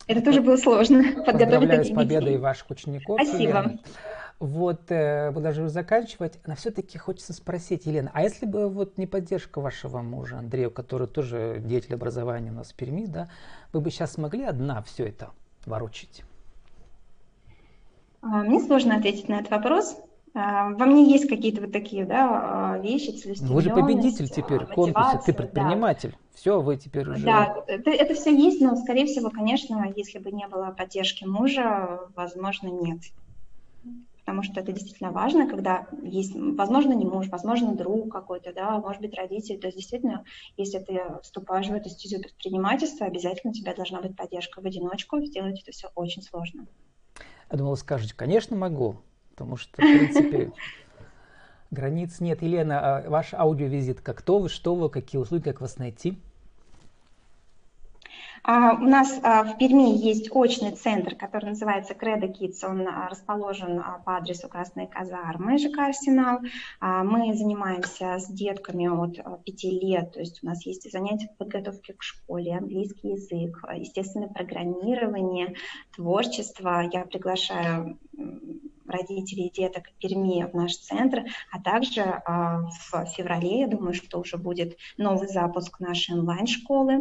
Это 0.07 0.23
тоже 0.23 0.41
было 0.41 0.57
сложно. 0.57 1.03
Поздравляю 1.27 1.85
с 1.85 1.91
победой 1.91 2.39
ваших 2.39 2.71
учеников. 2.71 3.21
Спасибо. 3.23 3.43
Елена. 3.43 3.79
Вот, 4.41 4.91
э, 4.91 5.31
мы 5.31 5.41
должны 5.41 5.69
заканчивать. 5.69 6.39
Но 6.47 6.57
все-таки 6.57 6.99
хочется 6.99 7.33
спросить, 7.33 7.87
Елена, 7.87 8.11
а 8.13 8.23
если 8.23 8.47
бы 8.47 8.69
вот 8.69 8.99
не 8.99 9.07
поддержка 9.07 9.61
вашего 9.61 10.03
мужа 10.03 10.39
Андрея, 10.39 10.71
который 10.71 11.07
тоже 11.07 11.63
деятель 11.65 11.95
образования 11.95 12.51
у 12.51 12.55
нас 12.55 12.73
в 12.73 12.75
Перми, 12.75 13.07
да, 13.07 13.29
вы 13.73 13.81
бы 13.81 13.91
сейчас 13.91 14.13
смогли 14.13 14.45
одна 14.45 14.83
все 14.83 15.07
это 15.07 15.31
ворочить? 15.65 16.25
А, 18.21 18.43
мне 18.43 18.61
сложно 18.61 18.97
ответить 18.97 19.29
на 19.29 19.35
этот 19.35 19.51
вопрос. 19.51 19.97
А, 20.37 20.71
во 20.71 20.87
мне 20.87 21.11
есть 21.13 21.29
какие-то 21.29 21.61
вот 21.61 21.73
такие 21.73 22.05
да, 22.05 22.75
а, 22.75 22.79
вещи, 22.79 23.15
Вы 23.43 23.63
же 23.63 23.71
победитель 23.71 24.29
теперь 24.29 24.67
конкурса, 24.67 25.23
ты 25.25 25.33
предприниматель. 25.33 26.11
Да. 26.11 26.19
Все, 26.35 26.61
вы 26.61 26.77
теперь 26.77 27.09
уже... 27.09 27.25
Да, 27.25 27.63
это, 27.69 27.91
это 27.91 28.15
все 28.15 28.35
есть, 28.35 28.61
но, 28.61 28.75
скорее 28.75 29.07
всего, 29.07 29.31
конечно, 29.31 29.93
если 29.95 30.19
бы 30.19 30.33
не 30.33 30.49
было 30.49 30.75
поддержки 30.77 31.25
мужа, 31.25 32.01
возможно, 32.17 32.69
нет 32.69 33.01
потому 34.25 34.43
что 34.43 34.61
это 34.61 34.73
действительно 34.73 35.11
важно, 35.11 35.47
когда 35.47 35.87
есть, 36.03 36.33
возможно, 36.35 36.95
не 36.95 37.05
муж, 37.05 37.29
возможно, 37.29 37.75
друг 37.75 38.11
какой-то, 38.11 38.55
да, 38.55 38.79
может 38.79 39.03
быть, 39.03 39.15
родитель. 39.15 39.59
То 39.59 39.67
есть, 39.67 39.77
действительно, 39.77 40.25
если 40.57 40.79
ты 40.79 40.99
вступаешь 41.23 41.67
в 41.67 41.75
эту 41.75 41.91
стезю 41.91 42.23
предпринимательства, 42.23 43.07
обязательно 43.07 43.51
у 43.51 43.55
тебя 43.55 43.75
должна 43.75 44.01
быть 44.01 44.17
поддержка 44.17 44.63
в 44.63 44.65
одиночку, 44.65 45.21
сделать 45.21 45.61
это 45.61 45.73
все 45.73 45.89
очень 45.95 46.23
сложно. 46.23 46.67
Я 47.53 47.59
думала, 47.59 47.75
скажете, 47.75 48.15
конечно, 48.17 48.57
могу, 48.57 48.97
потому 49.35 49.57
что, 49.57 49.73
в 49.73 49.77
принципе, 49.77 50.53
границ 51.71 52.21
нет. 52.21 52.41
Елена, 52.43 52.99
а 52.99 53.11
ваш 53.11 53.35
аудиовизитка, 53.35 54.15
кто 54.15 54.39
вы, 54.39 54.49
что 54.49 54.75
вы, 54.77 54.89
какие 54.89 55.21
услуги, 55.21 55.43
как 55.43 55.61
вас 55.61 55.77
найти? 55.77 56.17
А, 58.47 58.75
у 58.75 58.85
нас 58.85 59.19
а, 59.23 59.43
в 59.43 59.57
Перми 59.57 59.97
есть 59.97 60.29
очный 60.31 60.73
центр, 60.73 61.17
который 61.17 61.47
называется 61.47 61.95
Credo 61.95 62.31
Kids. 62.31 62.59
Он 62.63 62.87
расположен 63.09 63.83
по 64.05 64.19
адресу 64.19 64.49
Красной 64.49 64.87
казармы, 64.87 65.57
ЖК 65.57 65.79
«Арсенал». 65.79 66.41
Мы 66.81 67.35
занимаемся 67.35 68.19
с 68.19 68.29
детками 68.29 68.87
от 68.87 69.45
5 69.45 69.65
лет, 69.65 70.13
то 70.13 70.21
есть 70.21 70.45
у 70.45 70.47
нас 70.47 70.65
есть 70.67 70.93
занятия 70.93 71.29
по 71.39 71.45
подготовке 71.45 71.95
к 71.95 72.03
школе, 72.03 72.55
английский 72.55 73.13
язык, 73.13 73.65
естественно, 73.77 74.29
программирование, 74.29 75.55
творчество. 75.97 76.83
Я 76.93 77.07
приглашаю 77.07 77.99
родителей 78.97 79.51
деток 79.51 79.85
Перми 79.99 80.45
в 80.45 80.55
наш 80.55 80.77
центр, 80.77 81.25
а 81.51 81.61
также 81.61 82.03
а, 82.03 82.63
в 82.91 83.07
феврале, 83.07 83.61
я 83.61 83.67
думаю, 83.67 83.95
что 83.95 84.19
уже 84.21 84.37
будет 84.37 84.77
новый 84.97 85.29
запуск 85.29 85.81
нашей 85.81 86.15
онлайн-школы, 86.17 87.01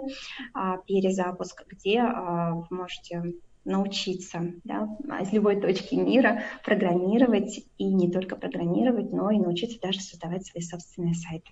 а, 0.54 0.78
перезапуск, 0.78 1.64
где 1.68 2.00
а, 2.00 2.54
вы 2.54 2.66
можете 2.70 3.24
научиться 3.66 4.54
да, 4.64 4.90
из 5.22 5.32
любой 5.32 5.60
точки 5.62 5.96
мира 5.96 6.44
программировать 6.66 7.64
и 7.78 7.86
не 7.86 8.12
только 8.12 8.36
программировать, 8.36 9.12
но 9.12 9.32
и 9.32 9.38
научиться 9.38 9.80
даже 9.80 10.02
создавать 10.02 10.46
свои 10.46 10.62
собственные 10.62 11.14
сайты. 11.14 11.52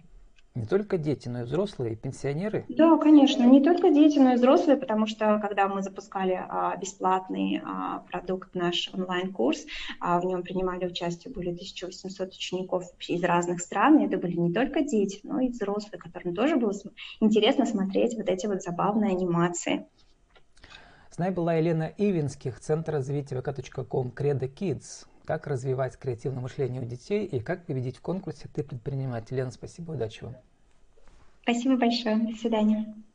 Не 0.53 0.65
только 0.65 0.97
дети, 0.97 1.29
но 1.29 1.41
и 1.41 1.43
взрослые, 1.43 1.93
и 1.93 1.95
пенсионеры? 1.95 2.65
Да, 2.67 2.97
конечно, 2.97 3.43
не 3.43 3.63
только 3.63 3.89
дети, 3.89 4.19
но 4.19 4.33
и 4.33 4.35
взрослые, 4.35 4.77
потому 4.77 5.07
что 5.07 5.39
когда 5.39 5.69
мы 5.69 5.81
запускали 5.81 6.33
а, 6.33 6.75
бесплатный 6.75 7.61
а, 7.63 7.99
продукт, 8.11 8.53
наш 8.53 8.89
онлайн-курс, 8.93 9.65
а, 10.01 10.19
в 10.19 10.25
нем 10.25 10.43
принимали 10.43 10.85
участие 10.85 11.33
более 11.33 11.53
1800 11.53 12.33
учеников 12.33 12.83
из 13.07 13.23
разных 13.23 13.61
стран, 13.61 13.99
и 13.99 14.07
это 14.07 14.17
были 14.17 14.35
не 14.35 14.51
только 14.51 14.81
дети, 14.81 15.21
но 15.23 15.39
и 15.39 15.47
взрослые, 15.47 15.99
которым 15.99 16.35
тоже 16.35 16.57
было 16.57 16.73
интересно 17.21 17.65
смотреть 17.65 18.17
вот 18.17 18.27
эти 18.27 18.45
вот 18.45 18.61
забавные 18.61 19.11
анимации. 19.11 19.85
С 21.09 21.17
нами 21.17 21.33
была 21.33 21.53
Елена 21.53 21.93
Ивинских, 21.97 22.59
Центр 22.59 22.91
развития 22.91 23.35
vk.com 23.35 24.11
Credo 24.13 24.53
Kids 24.53 25.05
как 25.31 25.47
развивать 25.47 25.95
креативное 25.95 26.41
мышление 26.41 26.81
у 26.81 26.85
детей 26.85 27.25
и 27.25 27.39
как 27.39 27.65
победить 27.65 27.95
в 27.95 28.01
конкурсе 28.01 28.49
«Ты 28.53 28.63
предприниматель». 28.63 29.37
Лена, 29.37 29.49
спасибо, 29.49 29.91
удачи 29.93 30.25
вам. 30.25 30.35
Спасибо 31.43 31.77
большое. 31.77 32.17
До 32.17 32.37
свидания. 32.37 32.93